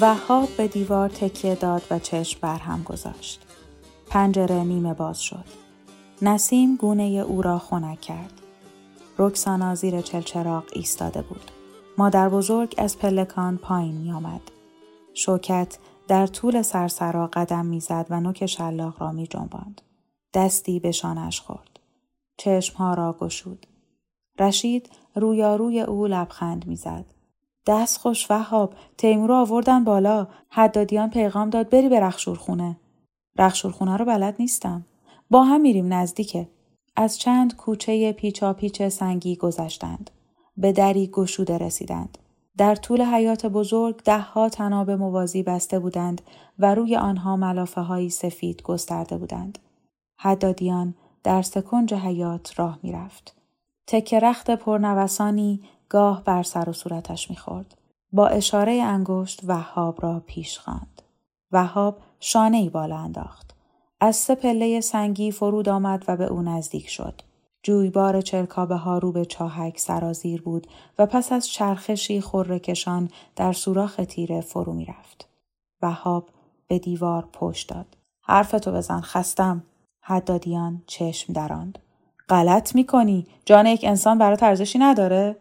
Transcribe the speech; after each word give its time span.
وهاب 0.00 0.48
به 0.56 0.68
دیوار 0.68 1.08
تکیه 1.08 1.54
داد 1.54 1.82
و 1.90 1.98
چشم 1.98 2.38
برهم 2.40 2.82
گذاشت. 2.82 3.40
پنجره 4.06 4.64
نیمه 4.64 4.94
باز 4.94 5.22
شد. 5.22 5.44
نسیم 6.22 6.76
گونه 6.76 7.02
او 7.02 7.42
را 7.42 7.58
خنک 7.58 8.00
کرد. 8.00 8.32
رکسانا 9.18 9.74
زیر 9.74 10.00
چلچراغ 10.00 10.64
ایستاده 10.72 11.22
بود. 11.22 11.50
مادر 11.98 12.28
بزرگ 12.28 12.74
از 12.78 12.98
پلکان 12.98 13.56
پایین 13.56 13.94
می 13.94 14.12
آمد. 14.12 14.40
شوکت 15.14 15.78
در 16.08 16.26
طول 16.26 16.62
سرسرا 16.62 17.26
قدم 17.32 17.66
می‌زد 17.66 18.06
و 18.10 18.20
نوک 18.20 18.46
شلاق 18.46 19.02
را 19.02 19.12
می 19.12 19.26
جنباند. 19.26 19.80
دستی 20.34 20.80
به 20.80 20.92
شانش 20.92 21.40
خورد. 21.40 21.80
چشمها 22.36 22.94
را 22.94 23.16
گشود. 23.20 23.66
رشید 24.38 24.90
رویاروی 25.14 25.80
او 25.80 26.06
لبخند 26.06 26.66
می‌زد. 26.66 27.04
دست 27.66 27.98
خوش 27.98 28.30
وهاب 28.30 28.74
تیمور 28.98 29.32
آوردن 29.32 29.84
بالا 29.84 30.26
حدادیان 30.48 31.10
پیغام 31.10 31.50
داد 31.50 31.70
بری 31.70 31.88
به 31.88 32.00
رخشورخونه 32.00 32.76
رخشورخونه 33.38 33.96
رو 33.96 34.04
بلد 34.04 34.36
نیستم 34.38 34.86
با 35.30 35.44
هم 35.44 35.60
میریم 35.60 35.92
نزدیکه 35.92 36.48
از 37.00 37.18
چند 37.18 37.56
کوچه 37.56 38.12
پیچا 38.12 38.52
پیچ 38.52 38.82
سنگی 38.82 39.36
گذشتند. 39.36 40.10
به 40.56 40.72
دری 40.72 41.06
گشوده 41.06 41.58
رسیدند. 41.58 42.18
در 42.56 42.74
طول 42.74 43.02
حیات 43.02 43.46
بزرگ 43.46 44.02
دهها 44.02 44.48
تناب 44.48 44.90
موازی 44.90 45.42
بسته 45.42 45.78
بودند 45.78 46.22
و 46.58 46.74
روی 46.74 46.96
آنها 46.96 47.36
ملافه 47.36 47.80
های 47.80 48.10
سفید 48.10 48.62
گسترده 48.62 49.16
بودند. 49.18 49.58
حدادیان 50.16 50.94
در 51.24 51.42
سکنج 51.42 51.94
حیات 51.94 52.60
راه 52.60 52.78
می‌رفت. 52.82 53.36
تکه 53.86 54.20
رخت 54.20 54.50
پرنوسانی 54.50 55.60
گاه 55.88 56.24
بر 56.24 56.42
سر 56.42 56.70
و 56.70 56.72
صورتش 56.72 57.30
می‌خورد. 57.30 57.74
با 58.12 58.26
اشاره 58.26 58.72
انگشت 58.72 59.40
وهاب 59.44 60.02
را 60.02 60.22
پیش 60.26 60.58
خواند. 60.58 61.02
وهاب 61.52 61.98
شانه 62.20 62.56
ای 62.56 62.68
بالا 62.68 62.96
انداخت. 62.96 63.54
از 64.00 64.16
سه 64.16 64.34
پله 64.34 64.80
سنگی 64.80 65.30
فرود 65.30 65.68
آمد 65.68 66.04
و 66.08 66.16
به 66.16 66.24
او 66.24 66.42
نزدیک 66.42 66.88
شد. 66.88 67.20
جویبار 67.62 68.20
چرکابه 68.20 68.76
ها 68.76 68.98
رو 68.98 69.12
به 69.12 69.24
چاهک 69.24 69.78
سرازیر 69.80 70.42
بود 70.42 70.66
و 70.98 71.06
پس 71.06 71.32
از 71.32 71.48
چرخشی 71.48 72.20
خورکشان 72.20 73.10
در 73.36 73.52
سوراخ 73.52 74.00
تیره 74.08 74.40
فرو 74.40 74.72
می 74.72 74.84
رفت. 74.84 75.28
وهاب 75.82 76.28
به 76.68 76.78
دیوار 76.78 77.28
پشت 77.32 77.68
داد. 77.68 77.86
حرفتو 78.22 78.72
بزن 78.72 79.00
خستم. 79.00 79.62
حدادیان 80.00 80.82
چشم 80.86 81.32
دراند. 81.32 81.78
غلط 82.28 82.74
می‌کنی. 82.74 83.26
جان 83.44 83.66
یک 83.66 83.84
انسان 83.84 84.18
برات 84.18 84.42
ارزشی 84.42 84.78
نداره؟ 84.78 85.36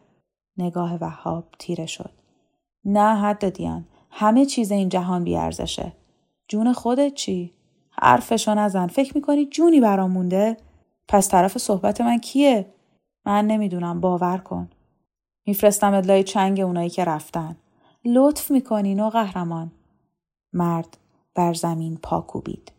نگاه 0.58 0.96
وهاب 1.02 1.46
تیره 1.60 1.86
شد. 1.86 2.12
نه 2.86 3.16
حدادیان. 3.22 3.86
همه 4.12 4.46
چیز 4.46 4.72
این 4.72 4.90
جهان 4.90 5.24
بیارزشه. 5.24 5.94
جون 6.48 6.74
خودت 6.74 7.14
چی؟ 7.14 7.54
حرفشو 7.92 8.54
نزن. 8.54 8.88
فکر 8.88 9.12
می‌کنی 9.16 9.46
جونی 9.46 9.82
برام 9.82 10.12
مونده؟ 10.12 10.58
پس 11.08 11.30
طرف 11.30 11.58
صحبت 11.58 12.02
من 12.02 12.18
کیه؟ 12.18 12.66
من 13.26 13.48
نمی‌دونم. 13.48 14.02
باور 14.02 14.38
کن. 14.38 14.70
میفرستم 15.46 15.94
ادلای 15.94 16.24
چنگ 16.24 16.60
اونایی 16.60 16.90
که 16.90 17.04
رفتن. 17.06 17.58
لطف 18.06 18.52
می‌کنی 18.52 18.96
نو 18.96 19.10
قهرمان. 19.10 19.72
مرد 20.54 20.98
بر 21.36 21.54
زمین 21.54 21.98
پا 22.04 22.22
کوبید. 22.22 22.72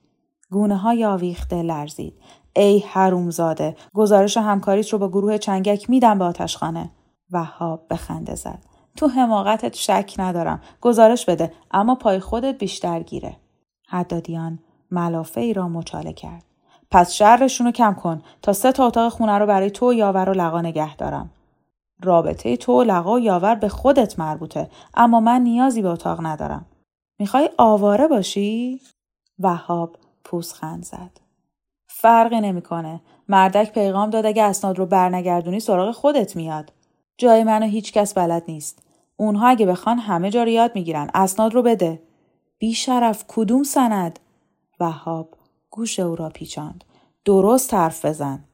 گونه 0.50 0.76
های 0.76 1.04
آویخته 1.04 1.62
لرزید. 1.62 2.14
ای 2.56 2.78
حرومزاده 2.78 3.76
گزارش 3.94 4.36
همکاریت 4.36 4.88
رو 4.88 4.98
با 4.98 5.08
گروه 5.08 5.38
چنگک 5.38 5.90
میدم 5.90 6.18
به 6.18 6.24
آتشخانه. 6.24 6.90
وهاب 7.30 7.88
به 7.88 7.96
خنده 7.96 8.34
زد 8.34 8.64
تو 8.96 9.08
حماقتت 9.08 9.74
شک 9.74 10.14
ندارم 10.18 10.60
گزارش 10.80 11.24
بده 11.24 11.52
اما 11.70 11.94
پای 11.94 12.20
خودت 12.20 12.58
بیشتر 12.58 13.02
گیره 13.02 13.36
حدادیان 13.88 14.58
ملافه 14.90 15.40
ای 15.40 15.52
را 15.52 15.68
مچاله 15.68 16.12
کرد. 16.12 16.44
پس 16.90 17.12
شرشون 17.12 17.66
رو 17.66 17.72
کم 17.72 17.94
کن 17.94 18.22
تا 18.42 18.52
سه 18.52 18.72
تا 18.72 18.86
اتاق 18.86 19.12
خونه 19.12 19.38
رو 19.38 19.46
برای 19.46 19.70
تو 19.70 19.92
یاور 19.92 20.28
و 20.28 20.32
لقا 20.32 20.60
نگه 20.60 20.96
دارم. 20.96 21.30
رابطه 22.02 22.56
تو 22.56 22.72
و 22.72 22.82
لقا 22.82 23.14
و 23.14 23.18
یاور 23.18 23.54
به 23.54 23.68
خودت 23.68 24.18
مربوطه 24.18 24.70
اما 24.94 25.20
من 25.20 25.40
نیازی 25.40 25.82
به 25.82 25.88
اتاق 25.88 26.26
ندارم. 26.26 26.66
می‌خوای 27.18 27.50
آواره 27.58 28.08
باشی؟ 28.08 28.80
وهاب 29.38 29.96
پوزخند 30.24 30.84
زد. 30.84 31.20
فرقی 31.86 32.40
نمی‌کنه. 32.40 33.00
مردک 33.28 33.72
پیغام 33.72 34.10
داد 34.10 34.26
اگه 34.26 34.42
اسناد 34.42 34.78
رو 34.78 34.86
برنگردونی 34.86 35.60
سراغ 35.60 35.94
خودت 35.94 36.36
میاد. 36.36 36.72
جای 37.18 37.44
منو 37.44 37.66
هیچ 37.66 37.92
کس 37.92 38.14
بلد 38.14 38.44
نیست. 38.48 38.82
اونها 39.16 39.48
اگه 39.48 39.66
بخوان 39.66 39.98
همه 39.98 40.30
جا 40.30 40.42
رو 40.42 40.48
یاد 40.48 40.72
می‌گیرن. 40.74 41.10
اسناد 41.14 41.54
رو 41.54 41.62
بده. 41.62 42.02
بی 42.58 42.74
شرف 42.74 43.24
کدوم 43.28 43.62
سند؟ 43.62 44.18
وهاب 44.80 45.34
گوش 45.70 46.00
او 46.00 46.16
را 46.16 46.28
پیچاند. 46.28 46.84
درست 47.24 47.74
حرف 47.74 48.04
بزن. 48.04 48.44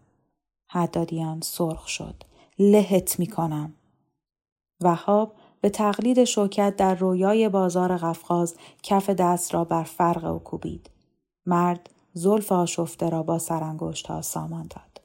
حدادیان 0.69 1.41
سرخ 1.41 1.89
شد. 1.89 2.23
لهت 2.59 3.19
می 3.19 3.27
کنم. 3.27 3.75
وهاب 4.81 5.35
به 5.61 5.71
تقلید 5.71 6.25
شوکت 6.25 6.77
در 6.77 6.95
رویای 6.95 7.49
بازار 7.49 7.97
قفقاز 7.97 8.55
کف 8.83 9.11
دست 9.11 9.55
را 9.55 9.65
بر 9.65 9.83
فرق 9.83 10.25
او 10.25 10.39
کوبید. 10.39 10.91
مرد 11.47 11.91
زلف 12.13 12.53
آشفته 12.53 13.09
را 13.09 13.23
با 13.23 13.39
سرانگشت 13.39 14.07
ها 14.07 14.23
سامان 14.23 14.67
داد. 14.67 15.01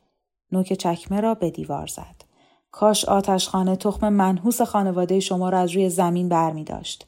نوک 0.52 0.74
چکمه 0.74 1.22
را 1.22 1.34
به 1.36 1.52
دیوار 1.52 1.88
زد. 1.88 2.19
کاش 2.72 3.06
آتشخانه 3.06 3.76
تخم 3.76 4.10
منحوس 4.10 4.62
خانواده 4.62 5.20
شما 5.20 5.50
را 5.50 5.60
از 5.60 5.72
روی 5.72 5.90
زمین 5.90 6.30
بر 6.30 6.52
می 6.52 6.64
داشت. 6.64 7.08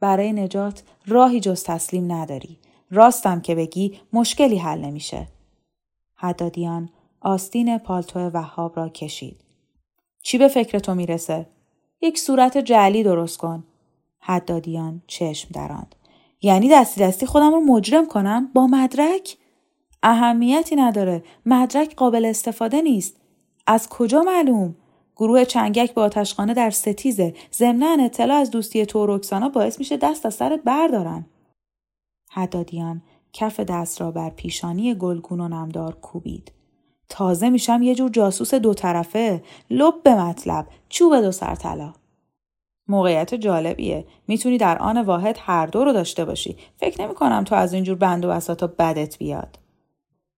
برای 0.00 0.32
نجات 0.32 0.82
راهی 1.06 1.40
جز 1.40 1.64
تسلیم 1.64 2.12
نداری. 2.12 2.58
راستم 2.90 3.40
که 3.40 3.54
بگی 3.54 4.00
مشکلی 4.12 4.56
حل 4.56 4.80
نمیشه. 4.80 5.28
حدادیان 6.14 6.88
آستین 7.20 7.78
پالتو 7.78 8.30
وهاب 8.30 8.76
را 8.76 8.88
کشید. 8.88 9.40
چی 10.22 10.38
به 10.38 10.48
فکر 10.48 10.78
تو 10.78 10.94
می‌رسه؟ 10.94 11.46
یک 12.02 12.18
صورت 12.18 12.58
جعلی 12.58 13.02
درست 13.02 13.38
کن. 13.38 13.64
حدادیان 14.18 15.02
چشم 15.06 15.48
دراند. 15.54 15.94
یعنی 16.42 16.68
دستی 16.68 17.00
دستی 17.00 17.26
خودم 17.26 17.50
رو 17.50 17.60
مجرم 17.60 18.06
کنم 18.06 18.50
با 18.54 18.66
مدرک؟ 18.66 19.36
اهمیتی 20.02 20.76
نداره. 20.76 21.24
مدرک 21.46 21.94
قابل 21.94 22.24
استفاده 22.24 22.82
نیست. 22.82 23.16
از 23.66 23.88
کجا 23.88 24.22
معلوم؟ 24.22 24.74
گروه 25.16 25.44
چنگک 25.44 25.94
با 25.94 26.02
آتشخانه 26.02 26.54
در 26.54 26.70
ستیزه. 26.70 27.34
ضمنا 27.52 28.04
اطلاع 28.04 28.36
از 28.36 28.50
دوستی 28.50 28.86
تو 28.86 29.06
رکسانا 29.06 29.48
باعث 29.48 29.78
میشه 29.78 29.96
دست 29.96 30.26
از 30.26 30.34
سرت 30.34 30.60
بردارن. 30.64 31.26
حدادیان 32.30 33.02
کف 33.32 33.60
دست 33.60 34.00
را 34.00 34.10
بر 34.10 34.30
پیشانی 34.30 34.94
گلگون 34.94 35.40
و 35.40 35.48
نمدار 35.48 35.94
کوبید. 35.94 36.52
تازه 37.08 37.50
میشم 37.50 37.82
یه 37.82 37.94
جور 37.94 38.10
جاسوس 38.10 38.54
دو 38.54 38.74
طرفه 38.74 39.42
لب 39.70 40.02
به 40.02 40.14
مطلب 40.14 40.66
چوب 40.88 41.20
دو 41.20 41.32
سر 41.32 41.54
طلا 41.54 41.92
موقعیت 42.88 43.34
جالبیه 43.34 44.06
می‌تونی 44.28 44.58
در 44.58 44.78
آن 44.78 45.02
واحد 45.02 45.38
هر 45.40 45.66
دو 45.66 45.84
رو 45.84 45.92
داشته 45.92 46.24
باشی 46.24 46.56
فکر 46.76 47.02
نمی 47.02 47.14
کنم 47.14 47.44
تو 47.44 47.54
از 47.54 47.72
اینجور 47.72 47.96
بند 47.96 48.24
و 48.24 48.28
بساطا 48.28 48.66
بدت 48.66 49.18
بیاد 49.18 49.58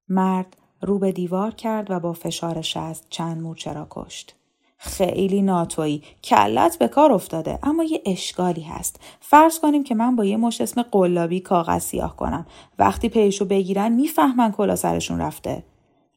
مرد 0.08 0.56
رو 0.82 0.98
به 0.98 1.12
دیوار 1.12 1.54
کرد 1.54 1.90
و 1.90 2.00
با 2.00 2.12
فشار 2.12 2.62
شست 2.62 3.06
چند 3.10 3.42
مورچه 3.42 3.72
را 3.72 3.86
کشت. 3.90 4.34
خیلی 4.78 5.42
ناتویی. 5.42 6.02
کلت 6.24 6.78
به 6.78 6.88
کار 6.88 7.12
افتاده 7.12 7.58
اما 7.62 7.84
یه 7.84 8.02
اشکالی 8.06 8.62
هست. 8.62 9.00
فرض 9.20 9.58
کنیم 9.58 9.84
که 9.84 9.94
من 9.94 10.16
با 10.16 10.24
یه 10.24 10.36
مش 10.36 10.60
اسم 10.60 10.82
قلابی 10.82 11.40
کاغذ 11.40 11.82
سیاه 11.82 12.16
کنم. 12.16 12.46
وقتی 12.78 13.08
پیشو 13.08 13.44
بگیرن 13.44 13.92
می‌فهمن 13.92 14.52
کلا 14.52 14.76
سرشون 14.76 15.20
رفته. 15.20 15.64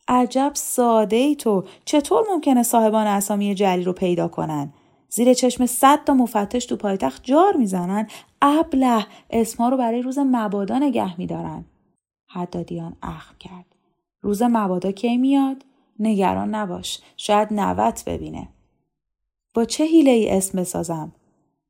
عجب 0.08 0.52
ساده 0.54 1.16
ای 1.16 1.36
تو. 1.36 1.64
چطور 1.86 2.26
ممکنه 2.32 2.64
صاحبان 2.64 3.08
اسامی 3.08 3.56
جلی 3.56 3.84
رو 3.84 3.94
پیدا 3.94 4.28
کنن؟ 4.28 4.74
زیر 5.10 5.34
چشم 5.34 5.66
صد 5.66 6.04
تا 6.06 6.14
مفتش 6.14 6.66
تو 6.66 6.76
پایتخت 6.76 7.24
جار 7.24 7.58
می‌زنن. 7.58 8.08
ابله 8.42 9.06
اسما 9.30 9.70
رو 9.70 9.78
برای 9.78 10.02
روز 10.02 10.20
مبادا 10.20 10.80
نگه 10.80 11.20
میدارن. 11.20 11.66
حدادیان 12.28 12.96
اخم 13.04 13.36
کرد. 13.40 13.71
روز 14.22 14.44
مبادا 14.44 14.92
کی 14.92 15.18
میاد؟ 15.18 15.66
نگران 16.00 16.56
نباش 16.56 17.00
شاید 17.18 17.54
نوت 17.54 18.04
ببینه. 18.06 18.48
با 19.54 19.66
چه 19.66 19.84
حیله 19.84 20.12
ای 20.12 20.30
اسم 20.30 20.60
بسازم؟ 20.62 21.12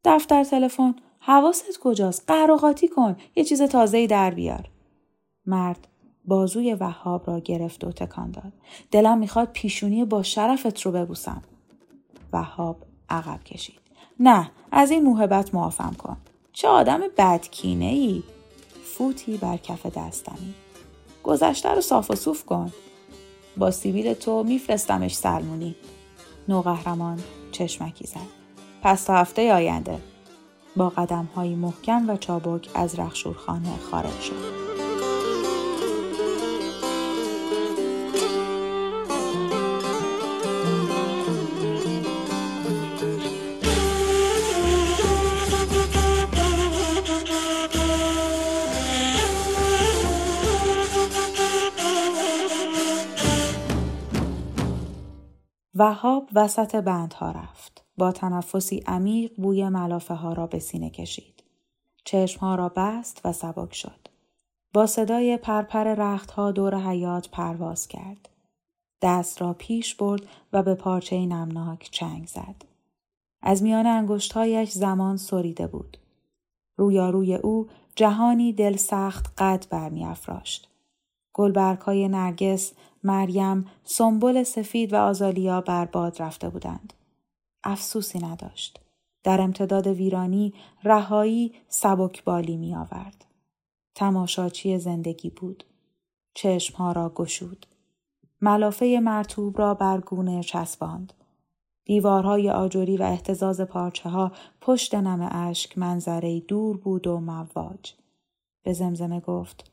دفتر 0.06 0.44
تلفن 0.44 0.96
حواست 1.20 1.80
کجاست؟ 1.80 2.24
قراقاتی 2.28 2.88
کن 2.88 3.16
یه 3.36 3.44
چیز 3.44 3.62
تازه 3.62 3.98
ای 3.98 4.08
در 4.08 4.32
بیار. 4.32 4.70
مرد 5.46 5.88
بازوی 6.26 6.74
وهاب 6.74 7.30
را 7.30 7.40
گرفت 7.40 7.84
و 7.84 7.92
تکان 7.92 8.32
داد. 8.32 8.54
دلم 8.92 9.18
می‌خواد 9.18 9.50
پیشونی 9.54 10.06
با 10.06 10.24
شرفت 10.24 10.82
رو 10.82 10.92
ببوسم. 10.92 11.42
وهاب 12.34 12.78
عقب 13.10 13.44
کشید. 13.44 13.80
نه 14.20 14.52
از 14.72 14.92
این 14.92 15.04
موهبت 15.04 15.56
معافم 15.56 15.96
کن. 15.98 16.18
چه 16.54 16.68
آدم 16.68 17.00
بدکینه 17.18 17.86
ای 17.86 18.24
فوتی 18.84 19.38
بر 19.38 19.58
کف 19.58 19.86
دستمی. 19.86 20.54
گذشته 21.24 21.70
رو 21.70 21.82
صاف 21.82 22.12
و 22.12 22.16
صوف 22.16 22.46
کن. 22.46 22.74
با 23.58 23.72
سیبیل 23.72 24.14
تو 24.14 24.44
میفرستمش 24.44 25.16
سلمونی. 25.16 25.76
نوقهرمان 26.48 27.20
چشمکی 27.52 28.08
زد. 28.08 28.42
پس 28.84 29.04
تا 29.04 29.16
هفته 29.16 29.54
آینده. 29.54 29.98
با 30.76 30.90
قدم 30.90 31.30
های 31.36 31.56
محکم 31.56 32.10
و 32.10 32.18
چابک 32.18 32.70
از 32.74 33.00
رخشورخانه 33.00 33.78
خارج 33.92 34.20
شد. 34.22 34.71
وهاب 55.82 56.30
وسط 56.34 56.76
بندها 56.76 57.32
رفت. 57.32 57.86
با 57.98 58.12
تنفسی 58.12 58.84
عمیق 58.88 59.32
بوی 59.38 59.70
ملافه 59.70 60.14
ها 60.14 60.34
را 60.34 60.48
به 60.48 60.60
سینه 60.60 60.90
کشید. 60.90 61.44
چشمها 62.04 62.56
را 62.56 62.70
بست 62.70 63.22
و 63.26 63.34
سبک 63.34 63.74
شد. 63.74 64.08
با 64.74 64.88
صدای 64.88 65.38
پرپر 65.38 65.84
رختها 65.84 66.52
دور 66.52 66.76
حیات 66.76 67.30
پرواز 67.30 67.88
کرد. 67.88 68.30
دست 69.02 69.42
را 69.42 69.54
پیش 69.54 69.96
برد 69.96 70.22
و 70.54 70.64
به 70.64 70.76
پارچه 70.76 71.26
نمناک 71.26 71.90
چنگ 71.92 72.28
زد. 72.28 72.66
از 73.42 73.64
میان 73.64 73.88
انگشتهایش 73.88 74.72
زمان 74.72 75.18
سریده 75.18 75.68
بود. 75.68 75.98
رویاروی 76.78 77.36
او 77.36 77.68
جهانی 77.96 78.54
دل 78.54 78.76
سخت 78.76 79.34
قد 79.38 79.66
برمیافراشت. 79.70 80.71
گلبرگهای 81.34 82.08
نرگس 82.08 82.74
مریم، 83.04 83.66
سنبل 83.84 84.44
سفید 84.44 84.94
و 84.94 84.96
آزالیا 84.96 85.62
بر 85.62 85.86
باد 85.86 86.22
رفته 86.22 86.50
بودند. 86.50 86.94
افسوسی 87.64 88.20
نداشت. 88.20 88.80
در 89.24 89.42
امتداد 89.42 89.88
ویرانی 89.88 90.54
رهایی 90.84 91.54
سبکبالی 91.68 92.58
می 92.58 92.76
آورد. 92.76 93.26
تماشاچی 93.96 94.78
زندگی 94.78 95.30
بود. 95.30 95.64
چشمها 96.34 96.92
را 96.92 97.10
گشود. 97.16 97.66
ملافه 98.42 99.00
مرتوب 99.04 99.58
را 99.58 99.74
بر 99.74 100.00
گونه 100.00 100.44
چسباند. 100.44 101.14
دیوارهای 101.86 102.50
آجوری 102.50 102.98
و 102.98 103.04
احتزاز 103.04 103.62
پارچه 103.62 104.10
ها 104.10 104.32
پشت 104.62 104.96
نم 104.96 105.30
اشک 105.32 105.78
منظره 105.78 106.40
دور 106.40 106.78
بود 106.78 107.08
و 107.08 107.20
مواج. 107.20 107.94
به 108.64 108.74
زمزمه 108.74 109.20
گفت 109.20 109.72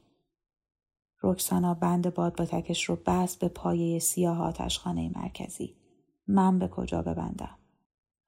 رکسانا 1.23 1.75
بند 1.75 2.15
باد 2.15 2.37
با 2.37 2.45
تکش 2.45 2.85
رو 2.85 2.99
بست 3.07 3.39
به 3.39 3.49
پایه 3.49 3.99
سیاه 3.99 4.43
آتشخانه 4.43 5.11
مرکزی. 5.17 5.75
من 6.29 6.59
به 6.59 6.69
کجا 6.69 7.03
ببندم؟ 7.03 7.59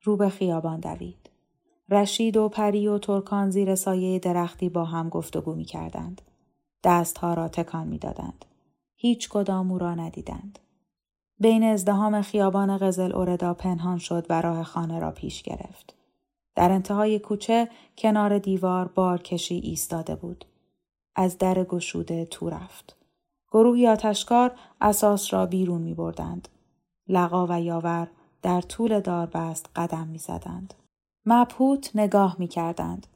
رو 0.03 0.17
به 0.17 0.29
خیابان 0.29 0.81
دوید. 0.81 1.31
رشید 1.89 2.37
و 2.37 2.49
پری 2.49 2.89
و 2.89 2.99
ترکان 2.99 3.51
زیر 3.51 3.75
سایه 3.75 4.19
درختی 4.19 4.69
با 4.69 4.85
هم 4.85 5.09
گفتگو 5.09 5.55
می 5.55 5.65
کردند. 5.65 6.23
دستها 6.85 7.35
را 7.35 7.49
تکان 7.49 7.87
می 7.87 7.99
دادند. 7.99 8.45
هیچ 8.95 9.29
کدام 9.29 9.73
او 9.73 9.79
را 9.79 9.95
ندیدند. 9.95 10.59
بین 11.39 11.65
ازدهام 11.65 12.23
خیابان 12.23 12.79
قزل 12.79 13.13
اوردا 13.13 13.55
پنهان 13.55 13.99
شد 13.99 14.27
و 14.31 14.41
راه 14.41 14.63
خانه 14.63 14.99
را 14.99 15.11
پیش 15.11 15.43
گرفت. 15.43 15.95
در 16.55 16.73
انتهای 16.73 17.19
کوچه 17.19 17.69
کنار 17.99 18.39
دیوار 18.39 18.89
بارکشی 18.89 19.55
ایستاده 19.55 20.15
بود. 20.15 20.45
از 21.15 21.39
در 21.39 21.65
گشوده 21.65 22.25
تو 22.25 22.51
رفت. 22.51 22.97
گروهی 23.53 23.89
آتشکار 23.89 24.53
اساس 24.81 25.33
را 25.33 25.47
بیرون 25.47 25.83
می 25.83 25.95
بردند. 25.95 26.49
لقا 27.09 27.47
و 27.51 27.61
یاور 27.61 28.09
در 28.43 28.61
طول 28.61 29.01
داربست 29.01 29.71
قدم 29.77 30.07
می 30.07 30.19
زدند. 30.19 30.75
مبهوت 31.27 31.91
نگاه 31.95 32.37
می 32.39 32.49
کردند. 32.49 33.07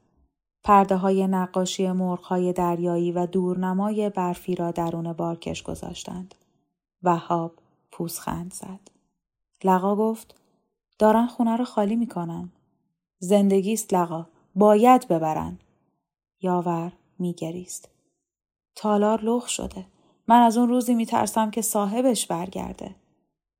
پرده 0.64 0.96
های 0.96 1.26
نقاشی 1.26 1.92
مرغ 1.92 2.50
دریایی 2.50 3.12
و 3.12 3.26
دورنمای 3.26 4.10
برفی 4.10 4.54
را 4.54 4.70
درون 4.70 5.12
بارکش 5.12 5.62
گذاشتند. 5.62 6.34
وهاب 7.02 7.52
پوزخند 7.92 8.52
زد. 8.52 8.90
لقا 9.64 9.96
گفت 9.96 10.34
دارن 10.98 11.26
خونه 11.26 11.56
رو 11.56 11.64
خالی 11.64 11.96
می‌کنن. 11.96 12.52
زندگیست 13.18 13.94
لقا. 13.94 14.26
باید 14.54 15.08
ببرن. 15.08 15.58
یاور 16.42 16.92
میگریست. 17.24 17.88
تالار 18.76 19.20
لخ 19.20 19.48
شده. 19.48 19.86
من 20.28 20.40
از 20.42 20.56
اون 20.56 20.68
روزی 20.68 20.94
میترسم 20.94 21.50
که 21.50 21.62
صاحبش 21.62 22.26
برگرده. 22.26 22.94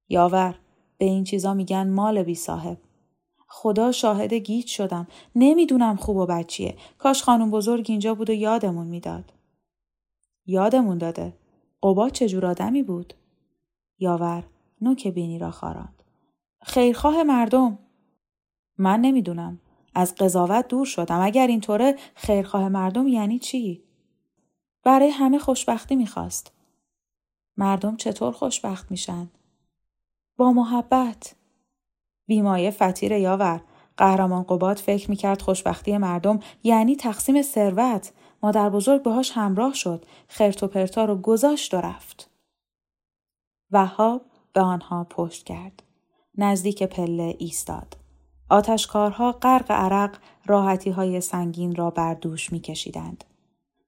یاور 0.08 0.58
به 0.98 1.04
این 1.04 1.24
چیزا 1.24 1.54
میگن 1.54 1.90
مال 1.90 2.22
بی 2.22 2.34
صاحب. 2.34 2.78
خدا 3.48 3.92
شاهد 3.92 4.32
گیج 4.34 4.66
شدم. 4.66 5.06
نمی‌دونم 5.34 5.96
خوب 5.96 6.16
و 6.16 6.26
بچیه. 6.26 6.76
کاش 6.98 7.22
خانم 7.22 7.50
بزرگ 7.50 7.86
اینجا 7.88 8.14
بود 8.14 8.30
و 8.30 8.32
یادمون 8.32 8.86
می‌داد. 8.86 9.32
یادمون 10.46 10.98
داده. 10.98 11.32
قبا 11.82 12.10
چجور 12.10 12.46
آدمی 12.46 12.82
بود؟ 12.82 13.14
یاور 13.98 14.44
نوک 14.80 15.08
بینی 15.08 15.38
را 15.38 15.50
خاراند. 15.50 16.02
خیرخواه 16.62 17.22
مردم. 17.22 17.78
من 18.78 19.00
نمی‌دونم. 19.00 19.60
از 19.94 20.14
قضاوت 20.14 20.68
دور 20.68 20.86
شدم. 20.86 21.20
اگر 21.20 21.46
اینطوره 21.46 21.96
خیرخواه 22.14 22.68
مردم 22.68 23.08
یعنی 23.08 23.38
چی؟ 23.38 23.82
برای 24.82 25.08
همه 25.08 25.38
خوشبختی 25.38 25.96
می‌خواست. 25.96 26.52
مردم 27.56 27.96
چطور 27.96 28.32
خوشبخت 28.32 28.90
میشن؟ 28.90 29.30
با 30.36 30.52
محبت. 30.52 31.34
بیمایه 32.26 32.70
فتیر 32.70 33.12
یاور. 33.12 33.60
قهرمان 33.96 34.42
قباد 34.42 34.76
فکر 34.76 35.10
می‌کرد 35.10 35.42
خوشبختی 35.42 35.98
مردم 35.98 36.40
یعنی 36.62 36.96
تقسیم 36.96 37.42
ثروت. 37.42 38.12
مادر 38.42 38.70
بزرگ 38.70 39.02
باهاش 39.02 39.30
همراه 39.30 39.74
شد. 39.74 40.04
خرت 40.28 40.62
و 40.62 40.68
پرتا 40.68 41.04
رو 41.04 41.16
گذاشت 41.16 41.74
و 41.74 41.76
رفت. 41.76 42.30
وهاب 43.70 44.22
به 44.52 44.60
آنها 44.60 45.04
پشت 45.04 45.46
کرد. 45.46 45.82
نزدیک 46.38 46.82
پله 46.82 47.36
ایستاد. 47.38 48.03
آتشکارها 48.48 49.32
غرق 49.32 49.70
عرق 49.70 50.16
راحتی 50.46 50.90
های 50.90 51.20
سنگین 51.20 51.74
را 51.74 51.90
بر 51.90 52.14
دوش 52.14 52.52
می 52.52 52.60
کشیدند. 52.60 53.24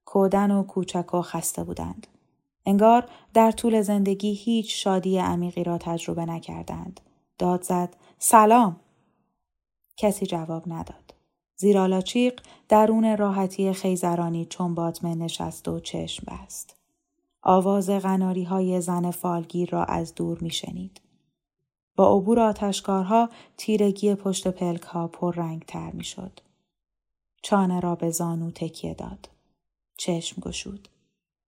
کودن 0.05 0.51
و 0.51 0.63
کوچک 0.63 1.13
و 1.13 1.21
خسته 1.21 1.63
بودند. 1.63 2.07
انگار 2.65 3.09
در 3.33 3.51
طول 3.51 3.81
زندگی 3.81 4.33
هیچ 4.33 4.83
شادی 4.83 5.17
عمیقی 5.17 5.63
را 5.63 5.77
تجربه 5.77 6.25
نکردند. 6.25 6.99
داد 7.37 7.61
زد 7.61 7.95
سلام. 8.19 8.79
کسی 9.97 10.25
جواب 10.25 10.63
نداد. 10.67 11.13
زیرالاچیق 11.55 12.41
درون 12.69 13.17
راحتی 13.17 13.73
خیزرانی 13.73 14.45
چون 14.45 14.75
باطمه 14.75 15.15
نشست 15.15 15.67
و 15.67 15.79
چشم 15.79 16.23
بست. 16.27 16.75
آواز 17.41 17.89
غناری 17.89 18.43
های 18.43 18.81
زن 18.81 19.11
فالگیر 19.11 19.69
را 19.69 19.83
از 19.83 20.15
دور 20.15 20.37
می 20.41 20.49
شنید. 20.49 21.01
با 21.97 22.17
عبور 22.17 22.39
آتشکارها 22.39 23.29
تیرگی 23.57 24.15
پشت 24.15 24.47
پلک 24.47 24.81
ها 24.81 25.07
پر 25.07 25.35
رنگ 25.35 25.63
تر 25.67 25.91
می 25.91 26.03
شد. 26.03 26.39
چانه 27.41 27.79
را 27.79 27.95
به 27.95 28.09
زانو 28.09 28.51
تکیه 28.51 28.93
داد. 28.93 29.29
چشم 29.97 30.41
گشود. 30.41 30.87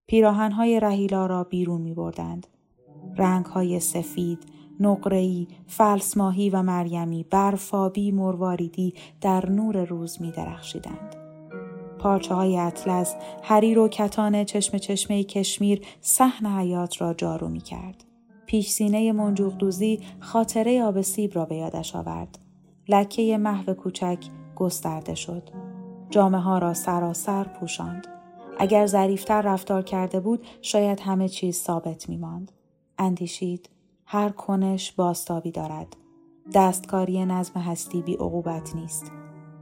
پیراهنهای 0.08 0.80
رهیلا 0.80 1.26
را 1.26 1.44
بیرون 1.44 1.82
می 1.82 1.94
بردند. 1.94 2.48
رنگهای 3.18 3.80
سفید، 3.80 4.40
نقره‌ای، 4.80 5.48
فلسماهی 5.68 6.50
و 6.50 6.62
مریمی، 6.62 7.24
برفابی، 7.24 8.12
مرواریدی 8.12 8.94
در 9.22 9.50
نور 9.50 9.86
روز 9.86 10.22
می 10.22 10.32
درخشیدند. 10.32 11.16
پارچه 12.00 12.36
های 12.36 12.58
اطلس، 12.58 13.16
حریر 13.42 13.80
و 13.80 13.88
کتان 13.88 14.44
چشم 14.44 14.78
چشمه 14.78 15.24
کشمیر 15.24 15.88
صحن 16.02 16.46
حیات 16.46 17.02
را 17.02 17.14
جارو 17.14 17.48
می 17.48 17.62
کرد. 17.62 18.09
پیش 18.50 18.70
سینه 18.70 19.12
منجوق 19.12 19.58
دوزی 19.58 20.00
خاطره 20.20 20.84
آب 20.84 21.02
سیب 21.02 21.36
را 21.36 21.46
به 21.46 21.56
یادش 21.56 21.96
آورد. 21.96 22.40
لکه 22.88 23.38
محو 23.38 23.74
کوچک 23.74 24.26
گسترده 24.56 25.16
شد. 25.16 25.50
جامعه 26.10 26.42
ها 26.42 26.58
را 26.58 26.74
سراسر 26.74 27.44
پوشاند. 27.44 28.08
اگر 28.60 28.86
ظریفتر 28.86 29.42
رفتار 29.42 29.82
کرده 29.82 30.20
بود 30.20 30.46
شاید 30.62 31.00
همه 31.00 31.30
چیز 31.30 31.58
ثابت 31.58 32.10
می 32.10 32.18
ماند. 32.18 32.52
اندیشید 32.98 33.70
هر 34.06 34.30
کنش 34.30 34.92
باستابی 34.92 35.52
دارد. 35.52 35.96
دستکاری 36.54 37.26
نظم 37.26 37.60
هستی 37.60 38.02
بی 38.02 38.14
عقوبت 38.14 38.76
نیست. 38.76 39.12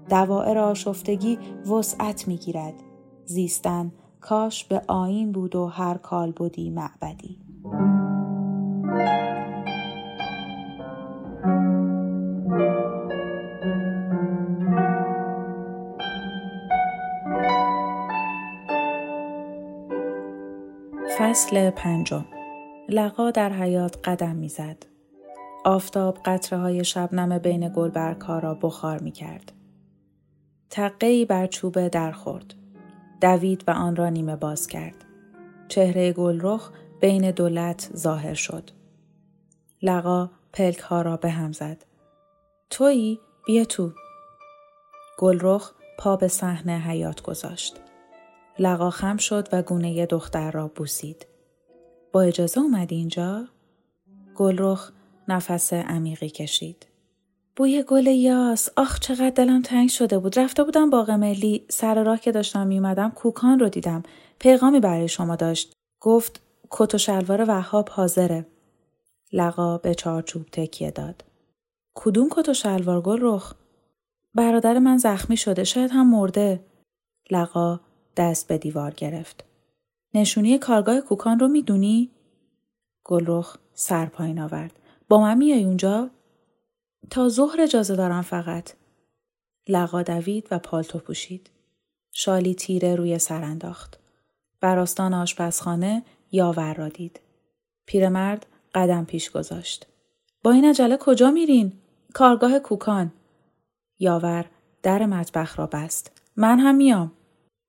دوائر 0.10 0.58
آشفتگی 0.58 1.38
وسعت 1.72 2.28
می 2.28 2.38
گیرد. 2.38 2.84
زیستن 3.26 3.92
کاش 4.22 4.64
به 4.64 4.82
آین 4.88 5.32
بود 5.32 5.56
و 5.56 5.66
هر 5.66 5.98
کال 5.98 6.32
بودی 6.32 6.70
معبدی. 6.70 7.38
فصل 21.38 21.70
پنجم 21.70 22.26
لقا 22.90 23.32
در 23.32 23.54
حیات 23.54 23.98
قدم 24.04 24.36
می‌زد. 24.36 24.86
آفتاب 25.66 26.18
قطره 26.26 26.60
های 26.60 26.84
شبنم 26.84 27.38
بین 27.38 27.74
گلبرگ 27.76 28.22
ها 28.22 28.40
را 28.40 28.54
بخار 28.54 29.00
می 29.00 29.12
کرد. 29.12 29.52
تقه 30.70 31.26
بر 31.26 31.48
چوبه 31.48 31.90
در 31.90 32.12
خورد. 32.12 32.54
دوید 33.22 33.64
و 33.68 33.72
آن 33.72 33.96
را 33.96 34.10
نیمه 34.10 34.36
باز 34.36 34.68
کرد. 34.68 35.06
چهره 35.68 36.14
گلرخ 36.14 36.72
بین 37.00 37.32
دولت 37.32 37.90
ظاهر 37.96 38.34
شد. 38.34 38.72
لقا 39.82 40.30
پلک 40.54 40.80
ها 40.80 41.02
را 41.02 41.18
به 41.18 41.30
هم 41.30 41.52
زد. 41.52 41.86
تویی؟ 42.70 43.20
بیا 43.46 43.66
تو. 43.66 43.92
گلرخ 45.18 45.72
پا 46.00 46.16
به 46.16 46.28
صحنه 46.28 46.80
حیات 46.80 47.22
گذاشت. 47.22 47.80
لقا 48.60 48.90
خم 48.90 49.18
شد 49.18 49.48
و 49.52 49.62
گونه 49.62 50.06
دختر 50.06 50.52
را 50.52 50.68
بوسید. 50.68 51.26
با 52.12 52.22
اجازه 52.22 52.62
اومدی 52.62 52.96
اینجا؟ 52.96 53.48
گلرخ 54.36 54.92
نفس 55.28 55.74
عمیقی 55.74 56.30
کشید. 56.30 56.88
بوی 57.56 57.84
گل 57.84 58.08
یاس 58.08 58.70
آخ 58.78 59.00
چقدر 59.00 59.30
دلم 59.30 59.62
تنگ 59.62 59.90
شده 59.90 60.20
بود. 60.20 60.40
رفته 60.40 60.64
بودم 60.64 60.90
باغ 60.90 61.12
ملی. 61.12 61.66
سر 61.70 62.04
راه 62.04 62.20
که 62.20 62.32
داشتم 62.32 62.68
میومدم 62.68 63.12
کوکان 63.12 63.60
رو 63.60 63.70
دیدم. 63.70 64.04
پیغامی 64.40 64.80
برای 64.80 65.08
شما 65.08 65.36
داشت. 65.36 65.74
گفت 66.02 66.42
کت 66.70 66.96
و 66.96 66.98
شلوار 66.98 67.46
وهاب 67.48 67.90
حاضره. 67.90 68.46
لقا 69.34 69.78
به 69.78 69.96
چارچوب 69.96 70.46
تکیه 70.52 70.92
داد. 70.92 71.24
کدوم 71.96 72.28
کت 72.32 72.50
و 72.50 72.54
شلوار 72.54 73.02
گل 73.02 73.20
رخ 73.22 73.54
برادر 74.34 74.80
من 74.80 74.98
زخمی 74.98 75.38
شده. 75.38 75.64
شاید 75.64 75.92
هم 75.92 76.12
مرده. 76.12 76.66
لقا 77.32 77.80
دست 78.18 78.48
به 78.48 78.58
دیوار 78.58 78.94
گرفت 78.94 79.44
نشونی 80.14 80.58
کارگاه 80.58 81.02
کوکان 81.02 81.40
رو 81.40 81.48
می‌دونی 81.48 82.12
گلرخ 83.04 83.58
سر 83.74 84.06
پایین 84.06 84.40
آورد 84.40 84.80
با 85.10 85.22
من 85.22 85.38
میای 85.38 85.64
اونجا 85.64 86.10
تا 87.10 87.30
ظهر 87.30 87.62
اجازه 87.62 87.96
دارم 87.96 88.22
فقط. 88.22 88.74
لقا 89.68 90.04
دوید 90.04 90.48
و 90.52 90.60
پالتو 90.60 91.00
پوشید. 91.00 91.50
شالی 92.12 92.56
تیره 92.56 92.96
روی 92.96 93.20
سر 93.20 93.44
انداخت. 93.44 94.00
براستان 94.62 95.14
آشپزخانه 95.14 96.04
یاور 96.32 96.74
را 96.74 96.90
دید. 96.90 97.20
پیرمرد 97.86 98.46
قدم 98.76 99.06
پیش 99.06 99.32
گذاشت. 99.32 99.88
با 100.44 100.52
این 100.52 100.66
عجله 100.66 100.98
کجا 100.98 101.32
میرین؟ 101.32 101.74
کارگاه 102.14 102.60
کوکان. 102.60 103.14
یاور 104.00 104.46
در 104.84 105.06
مطبخ 105.06 105.60
را 105.60 105.68
بست. 105.68 106.22
من 106.36 106.60
هم 106.60 106.76
میام. 106.76 107.12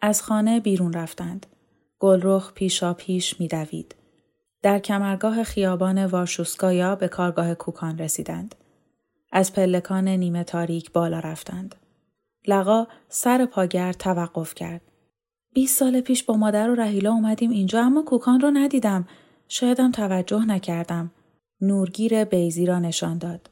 از 0.00 0.22
خانه 0.22 0.60
بیرون 0.60 0.92
رفتند. 0.92 1.46
گلرخ 1.98 2.52
پیشا 2.52 2.94
پیش 2.94 3.40
میدوید. 3.40 3.94
در 4.62 4.78
کمرگاه 4.78 5.42
خیابان 5.42 6.06
وارشوسکایا 6.06 6.96
به 6.96 7.08
کارگاه 7.08 7.54
کوکان 7.54 7.98
رسیدند. 7.98 8.54
از 9.32 9.52
پلکان 9.52 10.08
نیمه 10.08 10.44
تاریک 10.44 10.92
بالا 10.92 11.18
رفتند. 11.18 11.74
لقا 12.46 12.86
سر 13.08 13.46
پاگر 13.46 13.92
توقف 13.92 14.54
کرد. 14.54 14.80
20 15.54 15.78
سال 15.78 16.00
پیش 16.00 16.24
با 16.24 16.36
مادر 16.36 16.70
و 16.70 16.74
رهیلا 16.74 17.12
اومدیم 17.12 17.50
اینجا 17.50 17.84
اما 17.84 18.02
کوکان 18.02 18.40
رو 18.40 18.50
ندیدم. 18.50 19.08
شایدم 19.48 19.92
توجه 19.92 20.44
نکردم. 20.44 21.10
نورگیر 21.60 22.24
بیزی 22.24 22.66
را 22.66 22.78
نشان 22.78 23.18
داد. 23.18 23.50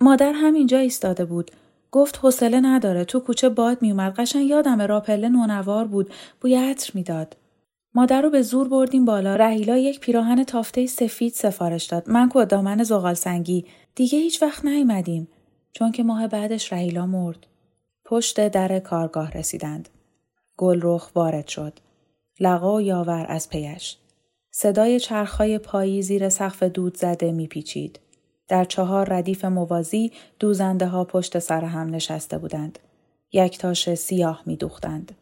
مادر 0.00 0.32
هم 0.32 0.54
اینجا 0.54 0.78
ایستاده 0.78 1.24
بود. 1.24 1.50
گفت 1.94 2.18
حوصله 2.22 2.60
نداره 2.60 3.04
تو 3.04 3.20
کوچه 3.20 3.48
باد 3.48 3.82
میومد 3.82 4.14
قشنگ 4.14 4.48
یادم 4.48 4.82
راپله 4.82 5.28
نونوار 5.28 5.84
بود 5.86 6.12
بوی 6.40 6.54
عطر 6.54 6.90
می‌داد 6.94 7.36
مادر 7.94 8.22
رو 8.22 8.30
به 8.30 8.42
زور 8.42 8.68
بردیم 8.68 9.04
بالا 9.04 9.36
رهیلا 9.36 9.76
یک 9.76 10.00
پیراهن 10.00 10.44
تافته 10.44 10.86
سفید 10.86 11.32
سفارش 11.32 11.84
داد 11.84 12.10
من 12.10 12.28
کو 12.28 12.44
دامن 12.44 12.82
زغال 12.82 13.14
سنگی 13.14 13.64
دیگه 13.94 14.18
هیچ 14.18 14.42
وقت 14.42 14.64
نیومدیم 14.64 15.28
چون 15.72 15.92
که 15.92 16.02
ماه 16.02 16.28
بعدش 16.28 16.72
رهیلا 16.72 17.06
مرد. 17.06 17.46
پشت 18.04 18.48
در 18.48 18.78
کارگاه 18.78 19.30
رسیدند. 19.30 19.88
گلرخ 20.56 21.10
وارد 21.14 21.48
شد. 21.48 21.72
لقا 22.40 22.76
و 22.76 22.80
یاور 22.80 23.26
از 23.28 23.48
پیش. 23.48 23.96
صدای 24.50 25.00
چرخهای 25.00 25.58
پایی 25.58 26.02
زیر 26.02 26.28
سقف 26.28 26.62
دود 26.62 26.96
زده 26.96 27.32
میپیچید. 27.32 28.00
در 28.48 28.64
چهار 28.64 29.12
ردیف 29.12 29.44
موازی 29.44 30.12
دوزنده 30.38 30.86
ها 30.86 31.04
پشت 31.04 31.38
سر 31.38 31.64
هم 31.64 31.90
نشسته 31.90 32.38
بودند. 32.38 32.78
یک 33.32 33.58
تاش 33.58 33.94
سیاه 33.94 34.42
میدوختند. 34.46 35.12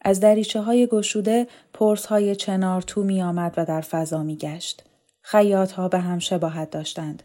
از 0.00 0.20
دریچه 0.20 0.60
های 0.60 0.86
گشوده 0.86 1.46
پرس 1.72 2.06
های 2.06 2.36
چنار 2.36 2.82
تو 2.82 3.02
می 3.02 3.22
آمد 3.22 3.54
و 3.56 3.64
در 3.64 3.80
فضا 3.80 4.22
می 4.22 4.36
گشت. 4.36 4.84
خیاط 5.22 5.72
ها 5.72 5.88
به 5.88 5.98
هم 5.98 6.18
شباهت 6.18 6.70
داشتند. 6.70 7.22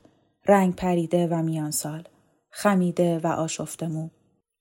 رنگ 0.47 0.75
پریده 0.75 1.27
و 1.27 1.41
میان 1.41 1.71
سال. 1.71 2.03
خمیده 2.49 3.19
و 3.23 3.27
آشفته 3.27 3.87
مو. 3.87 4.09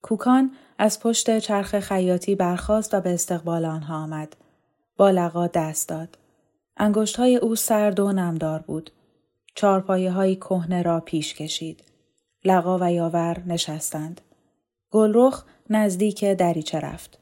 کوکان 0.02 0.50
از 0.78 1.00
پشت 1.00 1.38
چرخ 1.38 1.80
خیاطی 1.80 2.34
برخاست 2.34 2.94
و 2.94 3.00
به 3.00 3.14
استقبال 3.14 3.64
آنها 3.64 3.96
آمد. 3.96 4.36
با 4.96 5.10
لقا 5.10 5.46
دست 5.46 5.88
داد. 5.88 6.18
انگشت 6.76 7.16
های 7.16 7.36
او 7.36 7.56
سرد 7.56 8.00
و 8.00 8.12
نمدار 8.12 8.58
بود. 8.58 8.90
چارپایه 9.54 10.10
های 10.10 10.36
کهنه 10.36 10.82
را 10.82 11.00
پیش 11.00 11.34
کشید. 11.34 11.84
لقا 12.44 12.78
و 12.80 12.92
یاور 12.92 13.42
نشستند. 13.46 14.20
گلرخ 14.90 15.44
نزدیک 15.70 16.24
دریچه 16.24 16.80
رفت. 16.80 17.18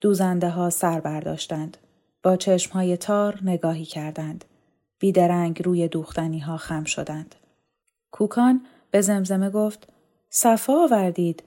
دوزنده 0.00 0.48
ها 0.48 0.70
سر 0.70 1.00
برداشتند. 1.00 1.76
با 2.22 2.36
چشم 2.36 2.72
های 2.72 2.96
تار 2.96 3.38
نگاهی 3.42 3.84
کردند. 3.84 4.44
بیدرنگ 4.98 5.62
روی 5.62 5.88
دوختنی 5.88 6.38
ها 6.38 6.56
خم 6.56 6.84
شدند. 6.84 7.34
کوکان 8.10 8.66
به 8.90 9.00
زمزمه 9.00 9.50
گفت 9.50 9.88
صفا 10.30 10.72
آوردید. 10.72 11.42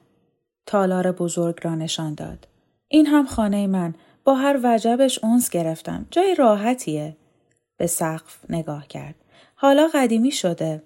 تالار 0.65 1.11
بزرگ 1.11 1.59
را 1.63 1.75
نشان 1.75 2.13
داد. 2.13 2.47
این 2.87 3.05
هم 3.05 3.25
خانه 3.25 3.67
من. 3.67 3.95
با 4.23 4.35
هر 4.35 4.59
وجبش 4.63 5.23
اونس 5.23 5.49
گرفتم. 5.49 6.05
جای 6.11 6.35
راحتیه. 6.35 7.17
به 7.77 7.87
سقف 7.87 8.39
نگاه 8.49 8.87
کرد. 8.87 9.15
حالا 9.59 9.89
قدیمی 9.93 10.31
شده. 10.31 10.83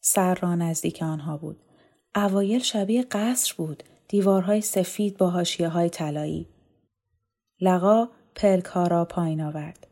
سر 0.00 0.34
را 0.34 0.54
نزدیک 0.54 1.02
آنها 1.02 1.36
بود. 1.36 1.60
اوایل 2.14 2.60
شبیه 2.60 3.02
قصر 3.02 3.54
بود. 3.56 3.82
دیوارهای 4.08 4.60
سفید 4.60 5.16
با 5.16 5.30
هاشیه 5.30 5.68
های 5.68 5.90
طلایی. 5.90 6.48
لقا 7.60 8.08
پلک 8.34 8.64
ها 8.64 8.86
را 8.86 9.04
پایین 9.04 9.40
آورد. 9.40 9.86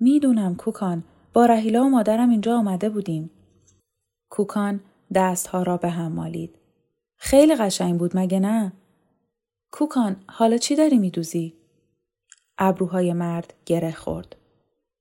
می‌دونم 0.00 0.56
کوکان 0.56 1.04
با 1.32 1.46
رهیلا 1.46 1.84
و 1.84 1.88
مادرم 1.90 2.30
اینجا 2.30 2.58
آمده 2.58 2.88
بودیم. 2.88 3.30
کوکان 4.30 4.80
دستها 5.14 5.62
را 5.62 5.76
به 5.76 5.90
هم 5.90 6.12
مالید. 6.12 6.58
خیلی 7.16 7.56
قشنگ 7.56 7.98
بود 7.98 8.16
مگه 8.16 8.40
نه؟ 8.40 8.72
کوکان 9.70 10.16
حالا 10.26 10.56
چی 10.56 10.76
داری 10.76 10.98
میدوزی؟ 10.98 11.54
ابروهای 12.58 13.12
مرد 13.12 13.54
گره 13.66 13.92
خورد. 13.92 14.36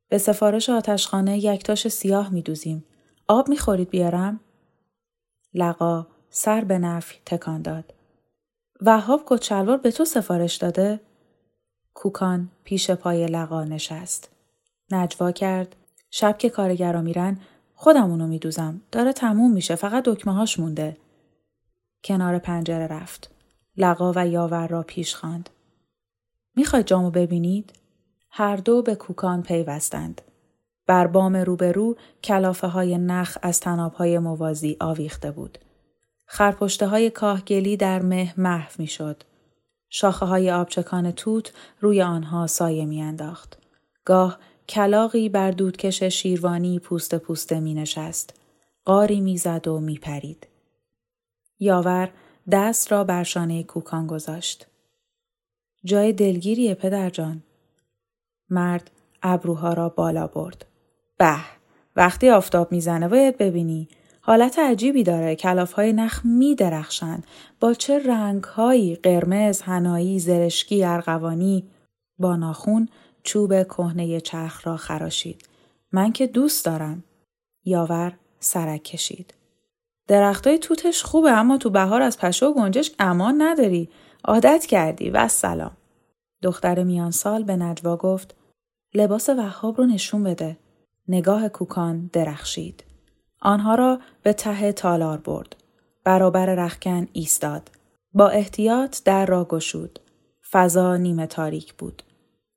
به 0.09 0.17
سفارش 0.17 0.69
آتشخانه 0.69 1.37
یک 1.37 1.63
تاش 1.63 1.87
سیاه 1.87 2.29
میدوزیم. 2.29 2.85
آب 3.27 3.49
می‌خورید 3.49 3.89
بیارم؟ 3.89 4.39
لقا 5.53 6.07
سر 6.29 6.63
به 6.63 6.77
نفی 6.77 7.17
تکان 7.25 7.61
داد. 7.61 7.93
وهاب 8.81 9.23
کچلوار 9.25 9.77
به 9.77 9.91
تو 9.91 10.05
سفارش 10.05 10.55
داده؟ 10.55 10.99
کوکان 11.93 12.49
پیش 12.63 12.91
پای 12.91 13.25
لقا 13.25 13.63
نشست. 13.63 14.29
نجوا 14.91 15.31
کرد. 15.31 15.75
شب 16.11 16.37
که 16.37 16.49
کارگرا 16.49 17.01
میرن 17.01 17.39
خودم 17.75 18.11
اونو 18.11 18.27
میدوزم. 18.27 18.81
داره 18.91 19.13
تموم 19.13 19.51
میشه. 19.51 19.75
فقط 19.75 20.03
دکمه 20.03 20.33
هاش 20.33 20.59
مونده. 20.59 20.97
کنار 22.03 22.39
پنجره 22.39 22.87
رفت. 22.87 23.31
لقا 23.77 24.13
و 24.15 24.27
یاور 24.27 24.67
را 24.67 24.83
پیش 24.83 25.15
خواند. 25.15 25.49
می‌خواید 26.55 26.85
جامو 26.85 27.11
ببینید؟ 27.11 27.73
هر 28.37 28.55
دو 28.55 28.81
به 28.81 28.95
کوکان 28.95 29.43
پیوستند. 29.43 30.21
بر 30.87 31.07
بام 31.07 31.35
روبرو 31.35 31.95
کلافه 32.23 32.67
های 32.67 32.97
نخ 32.97 33.37
از 33.41 33.59
تناب 33.59 33.93
های 33.93 34.19
موازی 34.19 34.77
آویخته 34.79 35.31
بود. 35.31 35.57
خرپشته 36.25 36.87
های 36.87 37.09
کاهگلی 37.09 37.77
در 37.77 38.01
مه 38.01 38.33
محو 38.37 38.71
می 38.77 38.87
شد. 38.87 39.23
شاخه 39.89 40.25
های 40.25 40.51
آبچکان 40.51 41.11
توت 41.11 41.53
روی 41.79 42.01
آنها 42.01 42.47
سایه 42.47 42.85
میانداخت. 42.85 43.57
گاه 44.05 44.39
کلاقی 44.69 45.29
بر 45.29 45.51
دودکش 45.51 46.03
شیروانی 46.03 46.79
پوست 46.79 47.15
پوسته 47.15 47.59
می 47.59 47.73
نشست. 47.73 48.39
قاری 48.85 49.21
می‌زد 49.21 49.67
و 49.67 49.79
می 49.79 49.97
پرید. 49.97 50.47
یاور 51.59 52.09
دست 52.51 52.91
را 52.91 53.03
بر 53.03 53.23
شانه 53.23 53.63
کوکان 53.63 54.07
گذاشت. 54.07 54.67
جای 55.85 56.13
دلگیریه 56.13 56.75
پدر 56.75 57.09
جان. 57.09 57.43
مرد 58.49 58.91
ابروها 59.23 59.73
را 59.73 59.89
بالا 59.89 60.27
برد. 60.27 60.65
به 61.17 61.35
وقتی 61.95 62.29
آفتاب 62.29 62.71
می‌زنه 62.71 63.07
باید 63.07 63.37
ببینی 63.37 63.87
حالت 64.21 64.59
عجیبی 64.59 65.03
داره 65.03 65.35
کلاف 65.35 65.73
های 65.73 65.93
نخ 65.93 66.21
می 66.25 66.55
درخشن. 66.55 67.23
با 67.59 67.73
چه 67.73 67.99
رنگ 68.07 68.43
هایی 68.43 68.95
قرمز، 68.95 69.61
هنایی، 69.61 70.19
زرشکی، 70.19 70.83
ارغوانی 70.83 71.63
با 72.19 72.35
ناخون 72.35 72.89
چوب 73.23 73.63
کهنه 73.63 74.21
چرخ 74.21 74.67
را 74.67 74.77
خراشید. 74.77 75.45
من 75.91 76.11
که 76.11 76.27
دوست 76.27 76.65
دارم. 76.65 77.03
یاور 77.65 78.13
سرک 78.39 78.83
کشید. 78.83 79.33
درختای 80.07 80.59
توتش 80.59 81.03
خوبه 81.03 81.31
اما 81.31 81.57
تو 81.57 81.69
بهار 81.69 82.01
از 82.01 82.17
پشه 82.17 82.45
و 82.45 82.53
گنجش 82.53 82.91
امان 82.99 83.41
نداری. 83.41 83.89
عادت 84.23 84.65
کردی 84.65 85.09
و 85.09 85.27
سلام. 85.27 85.71
دختر 86.41 86.83
میان 86.83 87.11
سال 87.11 87.43
به 87.43 87.55
نجوا 87.55 87.97
گفت 87.97 88.35
لباس 88.93 89.29
وهاب 89.29 89.77
رو 89.77 89.85
نشون 89.85 90.23
بده. 90.23 90.57
نگاه 91.07 91.49
کوکان 91.49 92.09
درخشید. 92.13 92.83
آنها 93.41 93.75
را 93.75 93.99
به 94.23 94.33
ته 94.33 94.71
تالار 94.71 95.17
برد. 95.17 95.55
برابر 96.03 96.45
رخکن 96.45 97.07
ایستاد. 97.13 97.71
با 98.13 98.29
احتیاط 98.29 99.03
در 99.05 99.25
را 99.25 99.45
گشود. 99.45 99.99
فضا 100.51 100.97
نیمه 100.97 101.27
تاریک 101.27 101.73
بود. 101.73 102.03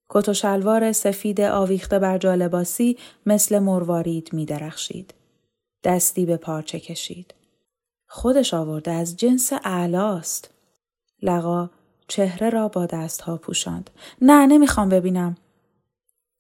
کت 0.09 0.29
و 0.29 0.35
شلوار 0.35 0.93
سفید 0.93 1.41
آویخته 1.41 1.99
بر 1.99 2.19
جالباسی 2.19 2.99
مثل 3.27 3.59
مروارید 3.59 4.33
می 4.33 4.45
درخشید. 4.45 5.15
دستی 5.85 6.27
به 6.27 6.37
پارچه 6.37 6.81
کشید. 6.81 7.35
خودش 8.07 8.55
آورده 8.55 8.91
از 8.91 9.17
جنس 9.17 9.53
اعلاست. 9.65 10.51
لقا 11.23 11.71
چهره 12.11 12.51
را 12.51 12.69
با 12.69 12.87
دستها 12.87 13.37
پوشاند. 13.37 13.91
نه 14.23 14.47
نمی‌خوام 14.47 14.89
ببینم. 14.89 15.37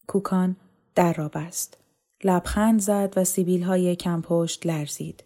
کوکان 0.06 0.56
در 0.94 1.12
را 1.12 1.28
بست. 1.28 1.78
لبخند 2.24 2.80
زد 2.80 3.12
و 3.16 3.24
سیبیل 3.24 3.62
های 3.62 3.96
کمپشت 3.96 4.66
لرزید. 4.66 5.24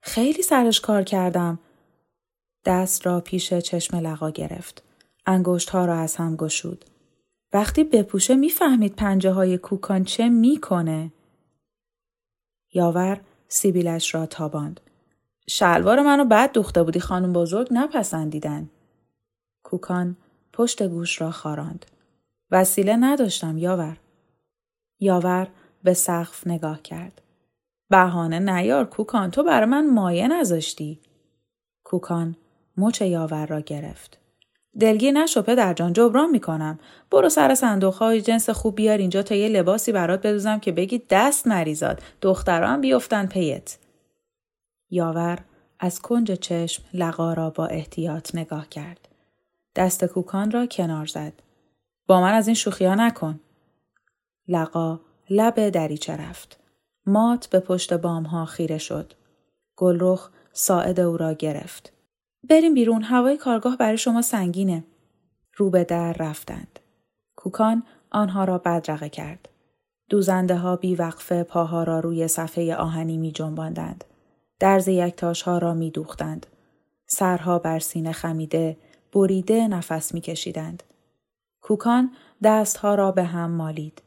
خیلی 0.00 0.42
سرش 0.42 0.80
کار 0.80 1.02
کردم. 1.02 1.58
دست 2.64 3.06
را 3.06 3.20
پیش 3.20 3.54
چشم 3.54 3.96
لقا 3.96 4.30
گرفت. 4.30 4.82
انگشت 5.26 5.70
ها 5.70 5.84
را 5.84 5.94
از 5.94 6.16
هم 6.16 6.36
گشود. 6.36 6.84
وقتی 7.52 7.84
بپوشه 7.84 8.34
می‌فهمید 8.34 8.96
پنجه 8.96 9.30
های 9.30 9.58
کوکان 9.58 10.04
چه 10.04 10.28
می‌کنه. 10.28 11.12
یاور 12.72 13.20
سیبیلش 13.48 14.14
را 14.14 14.26
تاباند. 14.26 14.80
شلوار 15.48 16.02
منو 16.02 16.24
بد 16.24 16.52
دوخته 16.52 16.82
بودی 16.82 17.00
خانم 17.00 17.32
بزرگ 17.32 17.68
نپسندیدن. 17.70 18.70
کوکان 19.72 20.16
پشت 20.52 20.82
گوش 20.82 21.20
را 21.20 21.30
خاراند. 21.30 21.86
وسیله 22.50 22.96
نداشتم 22.96 23.58
یاور. 23.58 23.96
یاور 25.00 25.48
به 25.82 25.94
سقف 25.94 26.46
نگاه 26.46 26.82
کرد. 26.82 27.22
بهانه 27.90 28.38
نیار 28.38 28.84
کوکان 28.84 29.30
تو 29.30 29.42
برای 29.42 29.66
من 29.66 29.90
مایه 29.90 30.28
نذاشتی. 30.28 31.00
کوکان 31.84 32.36
مچ 32.76 33.02
یاور 33.02 33.46
را 33.46 33.60
گرفت. 33.60 34.18
دلگیر 34.80 35.12
نشو 35.12 35.42
پدر 35.42 35.74
جان 35.74 35.92
جبران 35.92 36.30
می‌کنم. 36.30 36.78
برو 37.10 37.28
سر 37.28 37.54
صندوق 37.54 37.94
های 37.94 38.20
جنس 38.20 38.50
خوب 38.50 38.76
بیار 38.76 38.98
اینجا 38.98 39.22
تا 39.22 39.34
یه 39.34 39.48
لباسی 39.48 39.92
برات 39.92 40.20
بدوزم 40.26 40.58
که 40.58 40.72
بگی 40.72 41.02
دست 41.10 41.46
مریزاد. 41.46 42.02
دختران 42.20 42.80
بیفتن 42.80 43.26
پیت. 43.26 43.78
یاور 44.90 45.38
از 45.80 46.00
کنج 46.00 46.32
چشم 46.32 46.84
لقا 46.94 47.32
را 47.32 47.50
با 47.50 47.66
احتیاط 47.66 48.34
نگاه 48.34 48.68
کرد. 48.68 49.11
دست 49.76 50.04
کوکان 50.04 50.50
را 50.50 50.66
کنار 50.66 51.06
زد. 51.06 51.32
با 52.06 52.20
من 52.20 52.34
از 52.34 52.46
این 52.46 52.54
شوخی 52.54 52.84
ها 52.84 52.94
نکن. 52.94 53.40
لقا 54.48 55.00
لب 55.30 55.68
دریچه 55.68 56.16
رفت. 56.16 56.60
مات 57.06 57.46
به 57.46 57.60
پشت 57.60 57.92
بام 57.92 58.22
ها 58.22 58.44
خیره 58.44 58.78
شد. 58.78 59.12
گلرخ 59.76 60.30
ساعد 60.52 61.00
او 61.00 61.16
را 61.16 61.32
گرفت. 61.32 61.92
بریم 62.48 62.74
بیرون 62.74 63.02
هوای 63.02 63.36
کارگاه 63.36 63.76
برای 63.76 63.98
شما 63.98 64.22
سنگینه. 64.22 64.84
رو 65.56 65.70
به 65.70 65.84
در 65.84 66.12
رفتند. 66.12 66.80
کوکان 67.36 67.82
آنها 68.10 68.44
را 68.44 68.58
بدرقه 68.58 69.08
کرد. 69.08 69.48
دوزنده 70.08 70.56
ها 70.56 70.76
بی 70.76 70.94
وقفه 70.94 71.42
پاها 71.42 71.82
را 71.82 72.00
روی 72.00 72.28
صفحه 72.28 72.74
آهنی 72.74 73.16
می 73.18 73.32
جنباندند. 73.32 74.04
درز 74.58 74.88
یک 74.88 75.16
تاش 75.16 75.42
ها 75.42 75.58
را 75.58 75.74
می 75.74 75.90
دوختند. 75.90 76.46
سرها 77.06 77.58
بر 77.58 77.78
سینه 77.78 78.12
خمیده، 78.12 78.76
بریده 79.12 79.68
نفس 79.68 80.14
می 80.14 80.20
کشیدند. 80.20 80.82
کوکان 81.60 82.10
دستها 82.42 82.94
را 82.94 83.12
به 83.12 83.24
هم 83.24 83.50
مالید. 83.50 84.02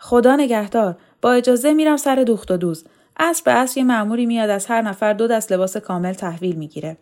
خدا 0.00 0.36
نگهدار 0.36 0.98
با 1.22 1.32
اجازه 1.32 1.72
میرم 1.72 1.96
سر 1.96 2.24
دوخت 2.26 2.50
و 2.50 2.56
دوز. 2.56 2.84
اصر 3.16 3.42
به 3.44 3.52
اصر 3.52 3.78
یه 3.78 3.84
معموری 3.84 4.26
میاد 4.26 4.50
از 4.50 4.66
هر 4.66 4.82
نفر 4.82 5.12
دو 5.12 5.26
دست 5.26 5.52
لباس 5.52 5.76
کامل 5.76 6.12
تحویل 6.12 6.56
می‌گیره. 6.56 6.96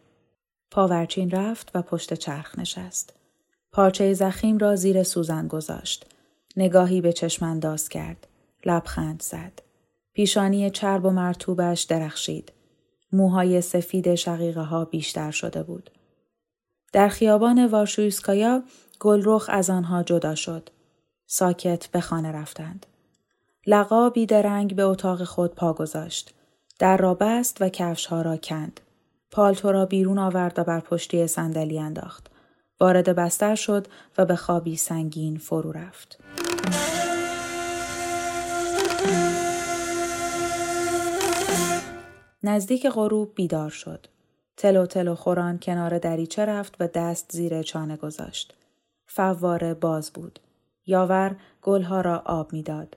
پاورچین 0.71 1.31
رفت 1.31 1.71
و 1.75 1.83
پشت 1.83 2.15
چرخ 2.15 2.59
نشست. 2.59 3.15
پارچه 3.73 4.15
زخیم 4.15 4.59
را 4.59 4.77
زیر 4.77 5.03
سوزن 5.03 5.49
گذاشت. 5.49 6.07
نگاهی 6.57 7.01
به 7.01 7.13
چشم 7.13 7.45
انداز 7.45 7.89
کرد. 7.89 8.27
لبخند 8.67 9.23
زد. 9.23 9.63
پیشانی 10.13 10.71
چرب 10.71 11.05
و 11.05 11.11
مرتوبش 11.11 11.83
درخشید. 11.83 12.53
موهای 13.13 13.61
سفید 13.61 14.15
شقیقه 14.15 14.61
ها 14.61 14.85
بیشتر 14.85 15.31
شده 15.31 15.63
بود. 15.63 15.91
در 16.93 17.09
خیابان 17.09 17.67
وارشویسکایا 17.67 18.63
گلرخ 19.01 19.51
از 19.53 19.71
آنها 19.71 20.03
جدا 20.03 20.35
شد 20.35 20.71
ساکت 21.27 21.87
به 21.87 22.01
خانه 22.01 22.33
رفتند. 22.33 22.87
لقا 23.67 24.11
بیدرنگ 24.11 24.77
به 24.77 24.83
اتاق 24.83 25.25
خود 25.25 25.55
پا 25.55 25.73
گذاشت. 25.73 26.35
در 26.79 26.97
را 26.97 27.15
بست 27.15 27.57
و 27.61 27.69
کفش 27.69 28.07
ها 28.07 28.23
را 28.23 28.37
کند. 28.37 28.81
پالتو 29.31 29.73
را 29.73 29.87
بیرون 29.87 30.19
آورد 30.19 30.59
و 30.59 30.65
بر 30.65 30.81
پشتی 30.81 31.27
صندلی 31.27 31.79
انداخت. 31.79 32.31
وارد 32.81 33.17
بستر 33.17 33.55
شد 33.55 33.87
و 34.19 34.25
به 34.25 34.37
خوابی 34.37 34.77
سنگین 34.77 35.39
فرو 35.39 35.73
رفت. 35.73 36.19
نزدیک 42.43 42.87
غروب 42.87 43.35
بیدار 43.35 43.71
شد. 43.71 44.07
تلو 44.57 44.87
تلو 44.87 45.15
خوران 45.15 45.59
کنار 45.59 45.99
دریچه 45.99 46.45
رفت 46.45 46.77
و 46.81 46.89
دست 46.89 47.33
زیر 47.33 47.63
چانه 47.63 47.97
گذاشت. 47.97 48.55
فواره 49.07 49.75
باز 49.75 50.11
بود. 50.11 50.41
یاور 50.87 51.37
گلها 51.63 52.01
را 52.01 52.23
آب 52.25 52.53
می‌داد. 52.53 52.97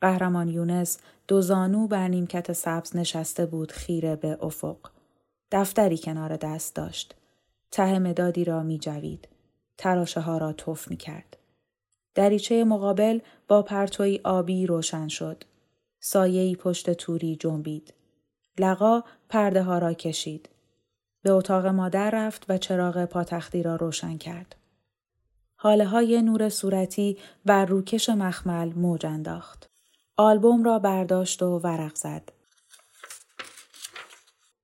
قهرمان 0.00 0.48
یونس 0.48 0.98
دو 1.28 1.40
زانو 1.40 1.86
بر 1.86 2.08
نیمکت 2.08 2.52
سبز 2.52 2.96
نشسته 2.96 3.46
بود 3.46 3.72
خیره 3.72 4.16
به 4.16 4.38
افق. 4.40 4.78
دفتری 5.52 5.98
کنار 5.98 6.36
دست 6.36 6.74
داشت. 6.74 7.14
ته 7.70 7.98
مدادی 7.98 8.44
را 8.44 8.62
می 8.62 8.78
جوید. 8.78 9.28
تراشه 9.78 10.20
ها 10.20 10.38
را 10.38 10.52
توف 10.52 10.90
می 10.90 10.96
کرد. 10.96 11.36
دریچه 12.14 12.64
مقابل 12.64 13.18
با 13.48 13.62
پرتوی 13.62 14.20
آبی 14.24 14.66
روشن 14.66 15.08
شد. 15.08 15.44
سایهی 16.00 16.56
پشت 16.56 16.92
توری 16.92 17.36
جنبید. 17.36 17.94
لقا 18.58 19.02
پرده 19.28 19.62
ها 19.62 19.78
را 19.78 19.92
کشید. 19.92 20.48
به 21.26 21.32
اتاق 21.32 21.66
مادر 21.66 22.10
رفت 22.10 22.44
و 22.48 22.58
چراغ 22.58 23.04
پاتختی 23.04 23.62
را 23.62 23.76
روشن 23.76 24.18
کرد. 24.18 24.56
حاله 25.56 25.84
های 25.84 26.22
نور 26.22 26.48
صورتی 26.48 27.18
بر 27.44 27.64
روکش 27.64 28.08
مخمل 28.08 28.72
موج 28.72 29.06
انداخت. 29.06 29.70
آلبوم 30.16 30.64
را 30.64 30.78
برداشت 30.78 31.42
و 31.42 31.58
ورق 31.58 31.94
زد. 31.94 32.32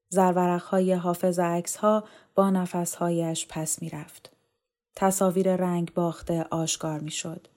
زرورق 0.09 0.63
های 0.63 0.93
حافظ 0.93 1.39
عکس 1.39 1.77
ها 1.77 2.05
با 2.35 2.51
نفس 2.51 2.95
هایش 2.95 3.47
پس 3.49 3.83
می 3.83 3.91
رفت. 3.91 4.33
تصاویر 4.97 5.57
رنگ 5.57 5.95
باخته 5.95 6.47
آشکار 6.51 7.01
می 7.01 7.11
شد. 7.11 7.49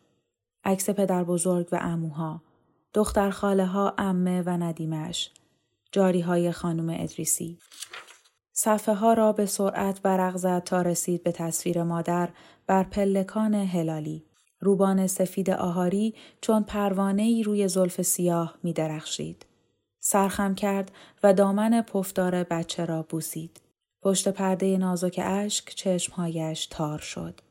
عکس 0.64 0.90
پدر 0.90 1.24
بزرگ 1.24 1.68
و 1.72 1.80
اموها. 1.82 2.42
دختر 2.94 3.30
خاله 3.30 3.66
ها 3.66 3.94
امه 3.98 4.42
و 4.42 4.50
ندیمش. 4.50 5.32
جاری 5.92 6.22
های 6.22 6.52
خانم 6.52 6.90
ادریسی. 6.90 7.60
صفحه 8.58 8.96
ها 8.96 9.14
را 9.14 9.32
به 9.32 9.46
سرعت 9.46 10.02
برق 10.02 10.38
زد 10.38 10.64
تا 10.64 10.82
رسید 10.82 11.24
به 11.24 11.32
تصویر 11.32 11.84
مادر 11.84 12.30
بر 12.68 12.84
پلکان 12.84 13.54
هلالی. 13.54 14.24
روبان 14.60 15.08
سفید 15.08 15.50
آهاری 15.50 16.14
چون 16.42 16.64
پروانه 16.64 17.22
ای 17.22 17.44
روی 17.44 17.68
زلف 17.68 18.02
سیاه 18.02 18.56
می 18.64 18.74
درخشید. 18.74 19.46
سرخم 20.00 20.56
کرد 20.56 20.92
و 21.24 21.34
دامن 21.34 21.82
پفدار 21.82 22.44
بچه 22.44 22.86
را 22.86 23.02
بوسید. 23.10 23.62
پشت 24.02 24.28
پرده 24.28 24.78
نازک 24.78 25.20
اشک 25.24 25.76
چشمهایش 25.76 26.66
تار 26.66 27.00
شد. 27.00 27.42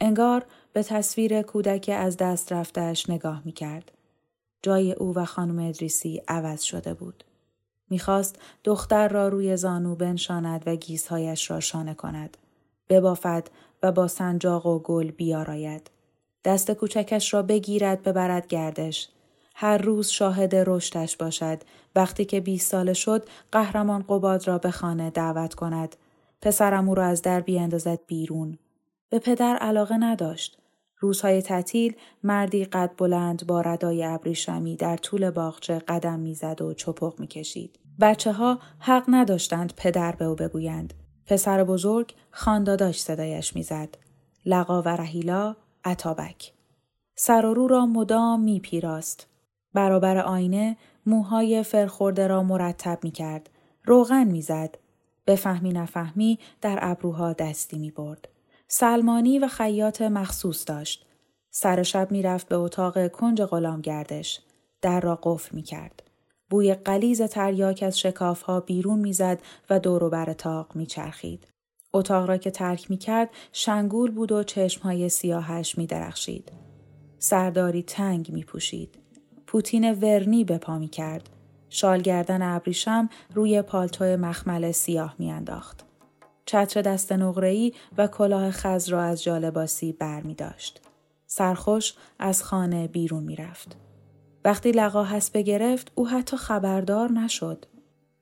انگار 0.00 0.44
به 0.72 0.82
تصویر 0.82 1.42
کودک 1.42 1.90
از 1.94 2.16
دست 2.16 2.52
رفتهش 2.52 3.10
نگاه 3.10 3.42
می 3.44 3.52
کرد. 3.52 3.92
جای 4.62 4.92
او 4.92 5.14
و 5.14 5.24
خانم 5.24 5.68
ادریسی 5.68 6.22
عوض 6.28 6.62
شده 6.62 6.94
بود. 6.94 7.24
می‌خواست 7.90 8.36
دختر 8.64 9.08
را 9.08 9.28
روی 9.28 9.56
زانو 9.56 9.94
بنشاند 9.94 10.62
و 10.66 10.76
گیزهایش 10.76 11.50
را 11.50 11.60
شانه 11.60 11.94
کند. 11.94 12.36
ببافد 12.88 13.48
و 13.82 13.92
با 13.92 14.08
سنجاق 14.08 14.66
و 14.66 14.78
گل 14.78 15.10
بیاراید. 15.10 15.90
دست 16.44 16.70
کوچکش 16.70 17.34
را 17.34 17.42
بگیرد 17.42 18.02
ببرد 18.02 18.46
گردش. 18.46 19.08
هر 19.54 19.78
روز 19.78 20.08
شاهد 20.08 20.54
رشدش 20.56 21.16
باشد. 21.16 21.58
وقتی 21.96 22.24
که 22.24 22.40
20 22.40 22.70
ساله 22.70 22.92
شد 22.92 23.28
قهرمان 23.52 24.04
قباد 24.08 24.48
را 24.48 24.58
به 24.58 24.70
خانه 24.70 25.10
دعوت 25.10 25.54
کند. 25.54 25.96
پسرم 26.42 26.88
او 26.88 26.94
را 26.94 27.04
از 27.04 27.22
در 27.22 27.40
بیاندازد 27.40 27.98
بیرون. 28.06 28.58
به 29.08 29.18
پدر 29.18 29.56
علاقه 29.56 29.96
نداشت. 29.96 30.58
روزهای 30.98 31.42
تعطیل 31.42 31.96
مردی 32.22 32.64
قد 32.64 32.90
بلند 32.98 33.46
با 33.46 33.60
ردای 33.60 34.04
ابریشمی 34.04 34.76
در 34.76 34.96
طول 34.96 35.30
باغچه 35.30 35.78
قدم 35.78 36.18
می‌زد 36.20 36.62
و 36.62 36.74
چپق 36.74 37.20
می‌کشید. 37.20 37.78
بچه 38.00 38.32
ها 38.32 38.58
حق 38.78 39.04
نداشتند 39.08 39.72
پدر 39.76 40.12
به 40.12 40.24
او 40.24 40.34
بگویند. 40.34 40.94
پسر 41.26 41.64
بزرگ 41.64 42.14
خانداداش 42.30 43.00
صدایش 43.00 43.56
می‌زد. 43.56 43.98
لقا 44.46 44.82
و 44.82 44.88
رهیلا 44.88 45.56
اتابک. 45.86 46.52
سر 47.14 47.46
و 47.46 47.54
رو 47.54 47.66
را 47.66 47.86
مدام 47.86 48.40
میپیراست. 48.40 49.26
برابر 49.74 50.18
آینه 50.18 50.76
موهای 51.06 51.62
فرخورده 51.62 52.26
را 52.26 52.42
مرتب 52.42 52.98
می 53.02 53.10
کرد. 53.10 53.50
روغن 53.84 54.24
می‌زد. 54.24 54.78
فهمی 55.36 55.72
نفهمی 55.72 56.38
در 56.60 56.78
ابروها 56.82 57.32
دستی 57.32 57.78
می 57.78 57.90
برد. 57.90 58.28
سلمانی 58.68 59.38
و 59.38 59.48
خیاط 59.48 60.02
مخصوص 60.02 60.64
داشت. 60.66 61.06
سر 61.50 61.82
شب 61.82 62.10
می‌رفت 62.10 62.48
به 62.48 62.56
اتاق 62.56 63.08
کنج 63.08 63.42
غلام 63.42 63.80
گردش. 63.80 64.40
در 64.82 65.00
را 65.00 65.18
قفل 65.22 65.56
می 65.56 65.62
کرد. 65.62 66.09
بوی 66.50 66.74
قلیز 66.74 67.22
تریاک 67.22 67.84
از 67.86 67.98
شکاف 67.98 68.42
ها 68.42 68.60
بیرون 68.60 68.98
می‌زد 68.98 69.38
و 69.70 69.80
دور 69.80 70.08
بر 70.08 70.32
تاق 70.32 70.76
میچرخید. 70.76 71.46
اتاق 71.92 72.28
را 72.28 72.36
که 72.36 72.50
ترک 72.50 72.90
می 72.90 72.96
کرد 72.96 73.30
شنگول 73.52 74.10
بود 74.10 74.32
و 74.32 74.44
های 74.82 75.08
سیاهش 75.08 75.78
می 75.78 75.86
درخشید. 75.86 76.52
سرداری 77.18 77.82
تنگ 77.82 78.30
می 78.32 78.44
پوشید. 78.44 78.98
پوتین 79.46 79.92
ورنی 79.92 80.44
به 80.44 80.58
پا 80.58 80.78
می 80.78 80.88
کرد. 80.88 81.30
شالگردن 81.68 82.42
ابریشم 82.42 83.08
روی 83.34 83.62
پالتو 83.62 84.04
مخمل 84.04 84.72
سیاه 84.72 85.14
می 85.18 85.32
انداخت. 85.32 85.84
چتر 86.46 86.82
دست 86.82 87.12
نقره‌ای 87.12 87.72
و 87.98 88.06
کلاه 88.06 88.50
خز 88.50 88.88
را 88.88 89.02
از 89.02 89.22
جالباسی 89.22 89.92
بر 89.92 90.20
می 90.20 90.34
داشت. 90.34 90.80
سرخوش 91.26 91.94
از 92.18 92.42
خانه 92.42 92.88
بیرون 92.88 93.22
می 93.22 93.36
رفت. 93.36 93.76
وقتی 94.44 94.72
لقا 94.72 95.04
حسبه 95.04 95.42
گرفت 95.42 95.92
او 95.94 96.08
حتی 96.08 96.36
خبردار 96.36 97.12
نشد. 97.12 97.66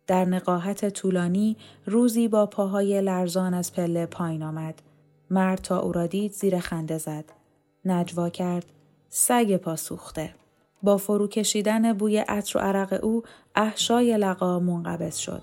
در 0.06 0.24
نقاهت 0.24 0.88
طولانی 0.88 1.56
روزی 1.86 2.28
با 2.28 2.46
پاهای 2.46 3.00
لرزان 3.00 3.54
از 3.54 3.72
پله 3.72 4.06
پایین 4.06 4.42
آمد. 4.42 4.82
مرد 5.30 5.58
تا 5.58 5.78
او 5.78 5.92
را 5.92 6.06
دید 6.06 6.32
زیر 6.32 6.58
خنده 6.58 6.98
زد. 6.98 7.24
نجوا 7.84 8.28
کرد. 8.30 8.66
سگ 9.08 9.56
پاسوخته. 9.56 10.34
با 10.82 10.96
فرو 10.96 11.28
کشیدن 11.28 11.92
بوی 11.92 12.18
عطر 12.18 12.58
و 12.58 12.60
عرق 12.60 12.98
او 13.02 13.22
احشای 13.54 14.16
لقا 14.16 14.58
منقبض 14.58 15.16
شد. 15.16 15.42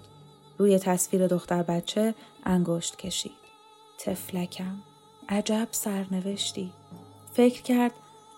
روی 0.58 0.80
تصویر 0.80 1.28
دختر 1.28 1.64
بچه 1.64 2.16
انگشت 2.44 2.96
کشید. 2.96 3.32
تفلکم. 4.00 4.76
عجب 5.30 5.68
سرنوشتی. 5.72 6.72
فکر 7.34 7.62
کرد 7.62 7.92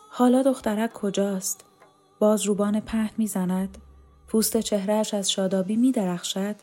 حالا 0.10 0.41
دخترک 0.41 0.93
کجاست؟ 0.93 1.66
باز 2.19 2.45
روبان 2.45 2.80
پهن 2.80 3.10
می‌زند؟ 3.17 3.77
پوست 4.27 4.58
چهرهش 4.58 5.13
از 5.13 5.32
شادابی 5.32 5.75
می 5.75 5.91
درخشد؟ 5.91 6.56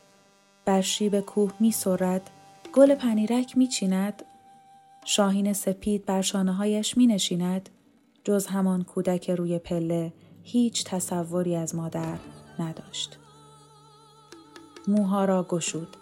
بر 0.65 0.81
شیب 0.81 1.21
کوه 1.21 1.53
می 1.61 1.73
سرد؟ 1.73 2.31
گل 2.73 2.95
پنیرک 2.95 3.57
می 3.57 3.69
چیند؟ 3.69 4.23
شاهین 5.05 5.53
سپید 5.53 6.07
بر 6.07 6.23
شانه 6.23 6.53
هایش 6.53 6.97
می 6.97 7.07
نشیند؟ 7.07 7.69
جز 8.25 8.47
همان 8.47 8.83
کودک 8.85 9.31
روی 9.31 9.59
پله 9.59 10.13
هیچ 10.43 10.85
تصوری 10.85 11.57
از 11.57 11.75
مادر 11.75 12.19
نداشت. 12.59 13.19
موها 14.89 15.25
را 15.25 15.47
گشود. 15.49 15.97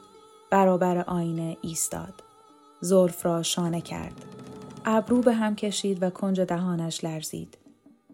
برابر 0.50 0.98
آینه 0.98 1.56
ایستاد. 1.62 2.22
زلف 2.80 3.26
را 3.26 3.42
شانه 3.42 3.80
کرد. 3.80 4.24
ابرو 4.84 5.20
به 5.20 5.32
هم 5.32 5.56
کشید 5.56 6.02
و 6.02 6.10
کنج 6.10 6.40
دهانش 6.40 7.04
لرزید. 7.04 7.58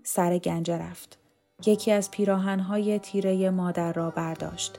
سر 0.02 0.38
گنجه 0.38 0.78
رفت. 0.78 1.18
یکی 1.66 1.92
از 1.92 2.10
پیراهنهای 2.10 2.98
تیره 2.98 3.50
مادر 3.50 3.92
را 3.92 4.10
برداشت. 4.10 4.78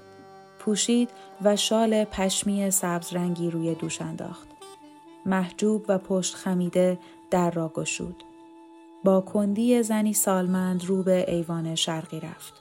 پوشید 0.60 1.10
و 1.42 1.56
شال 1.56 2.04
پشمی 2.04 2.72
سبز 2.72 3.14
رنگی 3.14 3.50
روی 3.50 3.76
دوش 3.76 4.02
انداخت. 4.02 4.48
محجوب 5.26 5.86
و 5.88 5.98
پشت 5.98 6.36
خمیده 6.36 7.00
در 7.32 7.52
را 7.52 7.72
گشود. 7.74 8.24
با 9.04 9.22
کندی 9.22 9.84
زنی 9.84 10.14
سالمند 10.14 10.86
رو 10.86 11.04
به 11.04 11.26
ایوان 11.34 11.76
شرقی 11.76 12.20
رفت. 12.20 12.54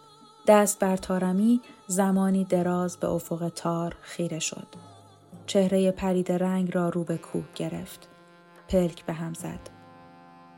دست 0.46 0.78
بر 0.78 0.96
تارمی 0.96 1.61
زمانی 1.87 2.44
دراز 2.44 2.96
به 2.96 3.09
افق 3.09 3.52
تار 3.54 3.96
خیره 4.00 4.38
شد. 4.38 4.66
چهره 5.46 5.90
پرید 5.90 6.33
رنگ 6.33 6.74
را 6.74 6.88
رو 6.88 7.04
به 7.04 7.18
کوه 7.18 7.44
گرفت. 7.54 8.09
پلک 8.68 9.04
به 9.04 9.12
هم 9.12 9.35
زد. 9.35 9.70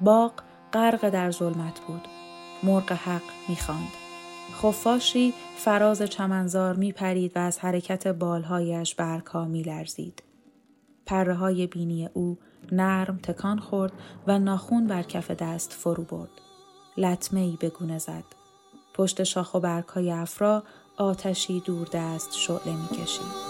باغ 0.00 0.32
غرق 0.72 1.08
در 1.08 1.30
ظلمت 1.30 1.80
بود. 1.80 2.08
مرغ 2.62 2.92
حق 2.92 3.22
می‌خواند. 3.48 3.92
خفاشی 4.52 5.34
فراز 5.56 6.02
چمنزار 6.02 6.74
میپرید 6.74 7.36
و 7.36 7.38
از 7.38 7.58
حرکت 7.58 8.08
بالهایش 8.08 8.94
برکا 8.94 9.44
میلرزید. 9.44 10.22
پره 11.06 11.34
های 11.34 11.66
بینی 11.66 12.08
او 12.14 12.38
نرم 12.72 13.18
تکان 13.22 13.58
خورد 13.58 13.92
و 14.26 14.38
ناخون 14.38 14.86
بر 14.86 15.02
کف 15.02 15.30
دست 15.30 15.72
فرو 15.72 16.04
برد. 16.04 16.30
لطمه 16.96 17.40
ای 17.40 17.56
به 17.60 17.68
گونه 17.68 17.98
زد. 17.98 18.24
پشت 18.94 19.22
شاخ 19.22 19.54
و 19.54 19.60
برگهای 19.60 20.10
افرا 20.10 20.62
آتشی 20.96 21.60
دور 21.60 21.88
دست 21.92 22.32
شعله 22.32 22.76
می 22.76 23.49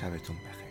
شبتون 0.00 0.36
بخیر. 0.36 0.67